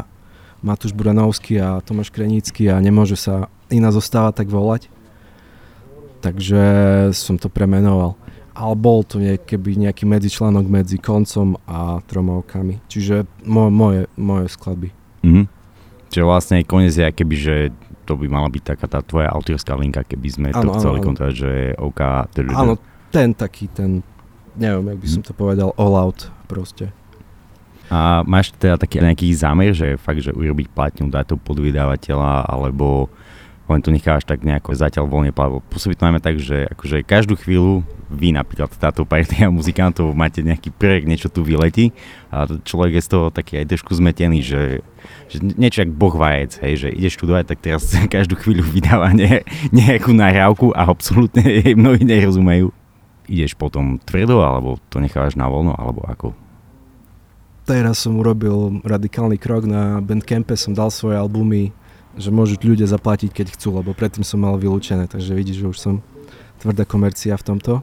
[0.62, 4.92] Matúš Buranovský a Tomáš Krenický a nemôže sa iná zostávať tak volať.
[6.22, 6.62] Takže
[7.18, 8.14] som to premenoval
[8.52, 12.84] ale bol to keby nejaký medzičlánok medzi koncom a tromovkami.
[12.92, 14.90] Čiže moje, moje, moje skladby.
[15.24, 15.46] Mm-hmm.
[16.12, 17.56] Čiže vlastne koniec je keby, že
[18.04, 21.36] to by mala byť taká tá tvoja autorská linka, keby sme ano, to chceli kontrolovať,
[21.38, 22.02] že OK.
[22.52, 22.76] Áno,
[23.08, 24.04] ten taký, ten,
[24.60, 26.92] neviem, jak by som to povedal, all out proste.
[27.92, 32.48] A máš teda taký nejaký zámer, že fakt, že urobiť platňu, dať to pod vydavateľa,
[32.48, 33.12] alebo
[33.70, 35.62] len to necháš tak nejako zatiaľ voľne plavo.
[35.70, 40.76] Pôsobí to najmä tak, že akože každú chvíľu vy napríklad táto partia muzikantov máte nejaký
[40.76, 41.96] projekt, niečo tu vyletí
[42.28, 44.84] a človek je z toho taký aj trošku zmetený, že,
[45.32, 49.48] že niečo jak boh vajec, hej, že ideš študovať, tak teraz každú chvíľu vydáva ne,
[49.72, 52.76] nejakú nahrávku a absolútne jej mnohí nerozumejú.
[53.32, 56.36] Ideš potom tvrdo, alebo to nechávaš na voľno, alebo ako?
[57.64, 61.72] Teraz som urobil radikálny krok na Bandcampe, som dal svoje albumy
[62.20, 65.78] že môžu ľudia zaplatiť, keď chcú, lebo predtým som mal vylúčené, takže vidíš, že už
[65.80, 65.96] som
[66.60, 67.74] tvrdá komercia v tomto.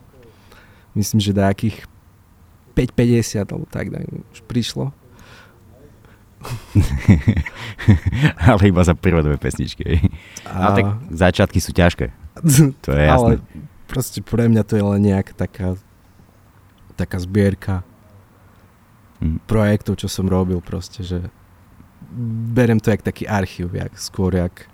[0.93, 1.88] Myslím, že nejakých
[2.77, 3.91] 5,50 alebo tak,
[4.35, 4.93] už prišlo.
[8.47, 10.07] ale iba za dve pesničky.
[10.47, 10.55] A...
[10.55, 12.14] No tak začiatky sú ťažké.
[12.87, 13.43] To je jasné.
[13.43, 15.75] Ale proste pre mňa to je len nejaká taká,
[16.95, 17.83] taká zbierka
[19.19, 19.43] mm.
[19.51, 21.19] projektov, čo som robil proste, že
[22.54, 24.66] berem to jak taký archív, jak, skôr jak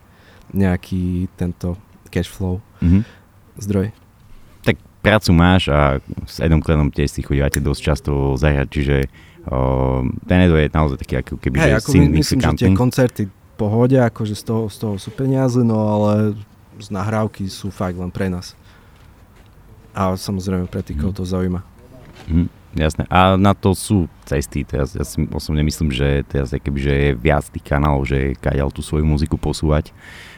[0.54, 1.74] nejaký tento
[2.12, 3.02] cash flow mm-hmm.
[3.58, 3.90] zdroj.
[4.62, 8.96] Tak prácu máš a s Edom Klenom tiež si chodívate dosť často zahrať, čiže
[9.50, 12.70] o, ten Edo je naozaj taký ako keby, hey, že ako my, myslím, že tie
[12.72, 13.22] koncerty
[13.54, 16.38] pohode, akože z toho, z toho sú peniaze, no ale
[16.78, 18.58] z nahrávky sú fakt len pre nás.
[19.94, 21.14] A samozrejme pre tých, mm.
[21.14, 21.62] to zaujíma.
[22.26, 22.50] Mm.
[22.74, 23.06] Jasné.
[23.06, 24.66] A na to sú cesty.
[24.66, 28.74] Teraz ja si osobne myslím, že teraz keby, že je viac tých kanálov, že kaďal
[28.74, 29.94] tú svoju muziku posúvať.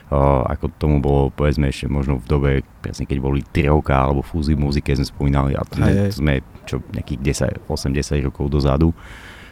[0.07, 4.55] O, ako tomu bolo, povedzme, ešte možno v dobe, presne keď boli Tyrovka alebo Fúzy
[4.55, 8.95] v muzike, sme spomínali, a to sme, sme čo, nejakých 10, 8-10 rokov dozadu.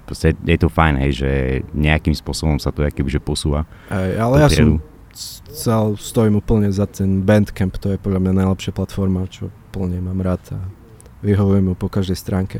[0.07, 1.31] Proste je to fajn, hej, že
[1.75, 3.67] nejakým spôsobom sa to keby, že posúva.
[3.91, 4.79] Aj, ale ja som
[5.55, 10.19] cel, stojím úplne za ten Bandcamp, to je podľa mňa najlepšia platforma, čo plne mám
[10.19, 10.59] rád a
[11.23, 12.59] vyhovujem mu po každej stránke.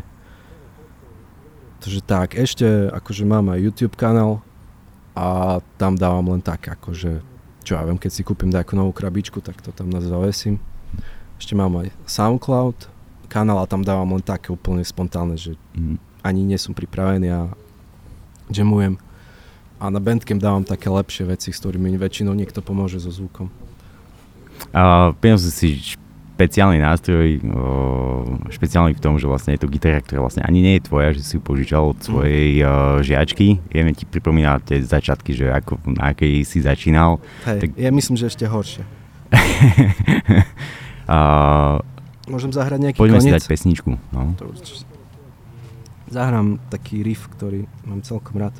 [1.85, 4.41] Takže tak, ešte akože mám aj YouTube kanál
[5.13, 7.21] a tam dávam len tak, akože,
[7.61, 10.57] čo ja viem, keď si kúpim nejakú novú krabičku, tak to tam zavesím.
[11.37, 12.89] Ešte mám aj SoundCloud
[13.29, 16.25] kanál a tam dávam len také úplne spontánne, že mm.
[16.25, 17.53] ani nie som pripravený a
[18.49, 18.97] jamujem.
[19.77, 23.53] A na Bandcamp dávam také lepšie veci, s ktorými väčšinou niekto pomôže so zvukom.
[24.73, 25.85] A uh, si
[26.35, 27.39] špeciálny nástroj,
[28.51, 31.23] špeciálny v tom, že vlastne je to gitara, ktorá vlastne ani nie je tvoja, že
[31.23, 33.07] si ju požičal od svojej mm.
[33.07, 33.63] žiačky.
[33.71, 37.23] Jeme ti pripomína tie začiatky, že ako, na akej si začínal.
[37.47, 37.69] Hej, tak...
[37.79, 38.83] ja myslím, že ešte horšie.
[41.15, 41.17] a...
[42.27, 43.31] Môžem zahrať nejaký Poďme koniec?
[43.31, 43.91] si dať pesničku.
[44.11, 44.35] No.
[46.11, 48.55] Zahrám taký riff, ktorý mám celkom rád.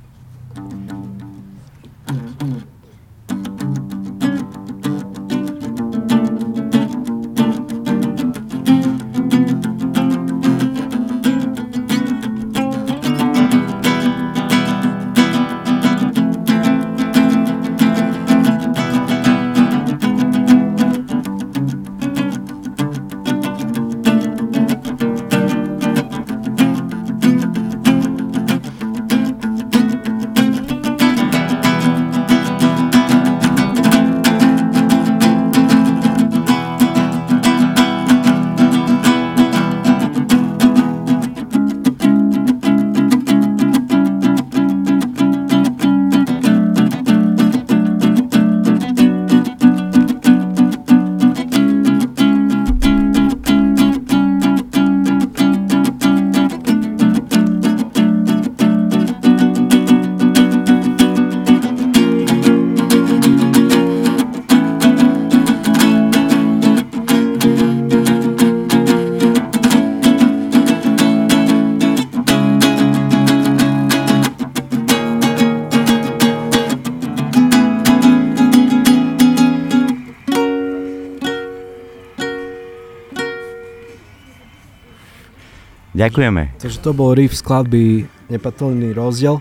[85.95, 86.59] Ďakujeme.
[86.59, 89.39] Takže to bol riff skladby Nepatrný rozdiel,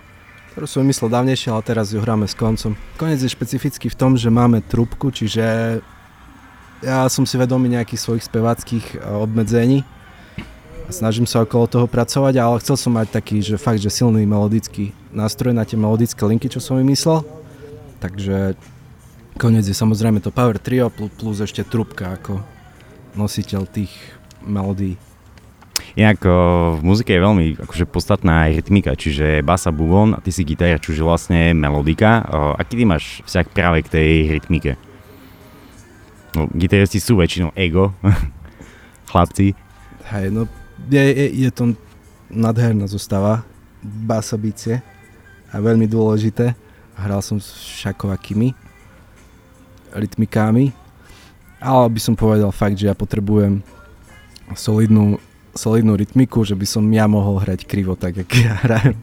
[0.55, 2.79] ktorú som vymyslel dávnejšie, ale teraz ju hráme s koncom.
[3.01, 5.43] Konec je špecifický v tom, že máme trubku, čiže
[6.85, 9.89] ja som si vedomý nejakých svojich speváckých e, obmedzení
[10.85, 14.29] a snažím sa okolo toho pracovať, ale chcel som mať taký, že fakt, že silný
[14.29, 17.25] melodický nástroj na tie melodické linky, čo som vymyslel.
[18.05, 18.53] Takže
[19.41, 22.45] konec je samozrejme to Power Trio plus ešte trubka ako
[23.17, 23.97] nositeľ tých
[24.45, 25.01] melódií.
[25.95, 30.43] Inak v muzike je veľmi akože podstatná aj rytmika, čiže basa, bubon a ty si
[30.43, 32.19] gitara, čiže vlastne melodika.
[32.59, 34.75] Aký ty máš vzťah práve k tej rytmike?
[36.35, 37.95] No, gitaristi sú väčšinou ego,
[39.11, 39.55] chlapci.
[40.11, 40.51] Hej, no
[40.91, 41.79] je, je, je to
[42.27, 43.47] nadherná zostava,
[43.79, 44.83] basa bicie
[45.55, 46.59] a veľmi dôležité.
[46.99, 48.51] Hral som s všakovakými
[49.95, 50.75] rytmikami,
[51.63, 53.63] ale by som povedal fakt, že ja potrebujem
[54.59, 55.23] solidnú
[55.55, 58.99] solidnú rytmiku, že by som ja mohol hrať krivo tak, jak ja hrajem.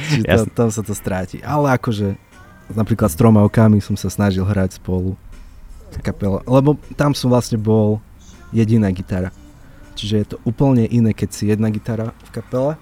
[0.00, 1.44] Čiže to, tam sa to stráti.
[1.44, 2.16] Ale akože
[2.72, 5.14] napríklad s troma okami som sa snažil hrať spolu
[6.00, 8.00] kapela, lebo tam som vlastne bol
[8.54, 9.34] jediná gitara.
[9.98, 12.72] Čiže je to úplne iné, keď si jedna gitara v kapele.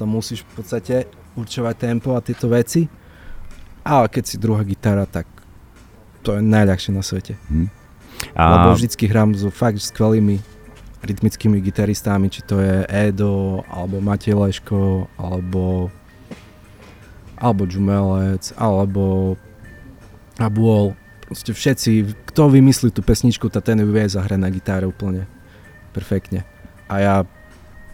[0.00, 0.94] To musíš v podstate
[1.38, 2.90] určovať tempo a tieto veci.
[3.86, 5.30] Ale keď si druhá gitara, tak
[6.26, 7.38] to je najľahšie na svete.
[7.46, 7.70] Hmm.
[8.34, 8.42] A...
[8.50, 10.42] Lebo vždycky hrám so fakt skvelými
[11.02, 15.92] rytmickými gitaristami, či to je Edo, alebo Matej Leško, alebo
[17.38, 19.34] alebo Džumelec, alebo
[20.42, 20.98] Abuol.
[21.22, 21.90] Proste všetci,
[22.34, 25.30] kto vymyslí tú pesničku, tá ten ju vie zahrať na gitáre úplne
[25.94, 26.42] perfektne.
[26.90, 27.14] A ja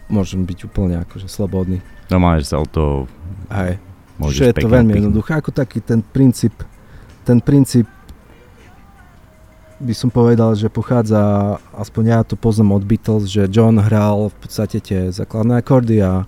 [0.09, 1.77] môžem byť úplne akože slobodný.
[2.09, 3.05] Normálne, že sa o to
[3.49, 3.77] Aj.
[4.15, 6.55] Môžeš je to veľmi jednoduché, ako taký ten princíp,
[7.27, 7.85] ten princíp
[9.79, 14.35] by som povedal, že pochádza, aspoň ja to poznám od Beatles, že John hral v
[14.39, 16.23] podstate tie základné akordy a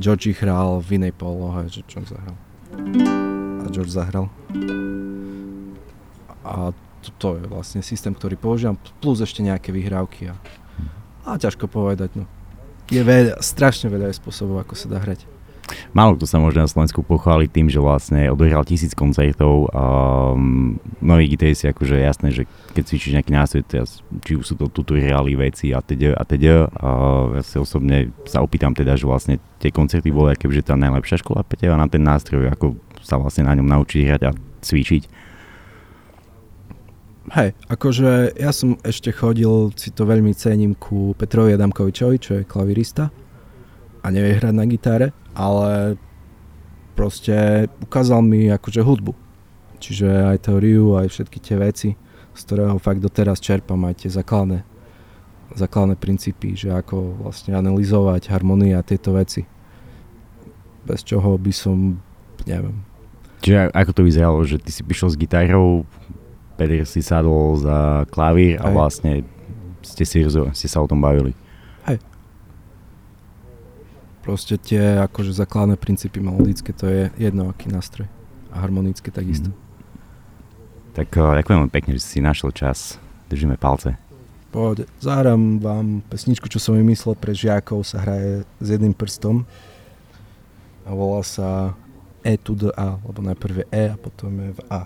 [0.00, 2.36] George hral v inej polohe, že John zahral.
[3.60, 4.32] A George zahral.
[6.48, 6.72] A
[7.04, 10.34] to, to je vlastne systém, ktorý používam, plus ešte nejaké vyhrávky a,
[11.28, 12.24] a ťažko povedať, no.
[12.88, 15.28] Je veľa, strašne veľa spôsobov, ako sa dá hrať.
[15.92, 21.28] Málo kto sa môže na Slovensku pochváliť tým, že vlastne odohral tisíc koncertov um, mnohí
[21.28, 22.42] gitaristi akože jasné, že
[22.72, 23.62] keď cvičíš nejaký nástroj,
[24.24, 26.72] či už sú to tutoriály veci a teda a teda.
[26.72, 26.88] A
[27.40, 31.20] ja si osobne sa opýtam teda, že vlastne tie koncerty boli aké, že tá najlepšia
[31.20, 34.32] škola pre teba na ten nástroj, ako sa vlastne na ňom naučiť hrať a
[34.64, 35.02] cvičiť.
[37.28, 42.48] Hej, akože ja som ešte chodil, si to veľmi cením ku Petrovi Adamkovičovi, čo je
[42.48, 43.12] klavirista
[44.02, 45.98] a nevie hrať na gitare, ale
[46.98, 49.12] proste ukázal mi akože hudbu.
[49.78, 51.88] Čiže aj teóriu, aj všetky tie veci,
[52.34, 54.66] z ktorého fakt doteraz čerpám aj tie základné,
[55.54, 59.46] základné princípy, že ako vlastne analyzovať harmonie a tieto veci.
[60.82, 62.02] Bez čoho by som,
[62.42, 62.82] neviem.
[63.38, 65.86] Čiže ako to vyzeralo, že ty si prišiel s gitarou,
[66.58, 69.22] Peter si sadol za klavír a vlastne
[69.78, 71.30] ste, si, ste sa o tom bavili.
[74.28, 78.04] Proste tie akože základné princípy melodické, to je jedno aký nástroj.
[78.52, 79.48] A harmonické takisto.
[79.48, 79.56] Mm.
[80.92, 83.00] Tak uh, ďakujem pekne, že si našiel čas.
[83.32, 83.96] Držíme palce.
[84.52, 84.84] Pohode.
[85.00, 89.48] Zahrám vám pesničku, čo som vymyslel pre žiakov, sa hraje s jedným prstom
[90.84, 91.72] a volá sa
[92.20, 94.84] E to the A, lebo najprv je E a potom je v A.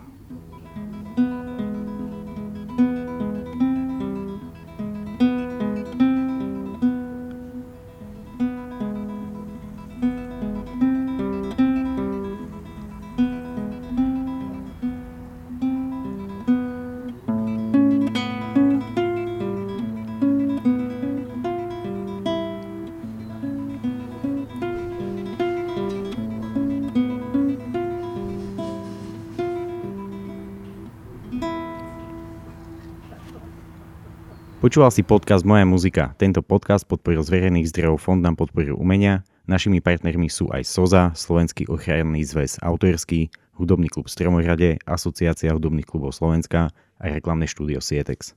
[34.72, 36.16] Počúval si podcast Moja muzika.
[36.16, 39.20] Tento podcast podporil z verejných zdrojov Fond na podporu umenia.
[39.44, 46.16] Našimi partnermi sú aj SOZA, Slovenský ochranný zväz autorský, Hudobný klub Stromorade, Asociácia hudobných klubov
[46.16, 48.32] Slovenska a reklamné štúdio Sietex.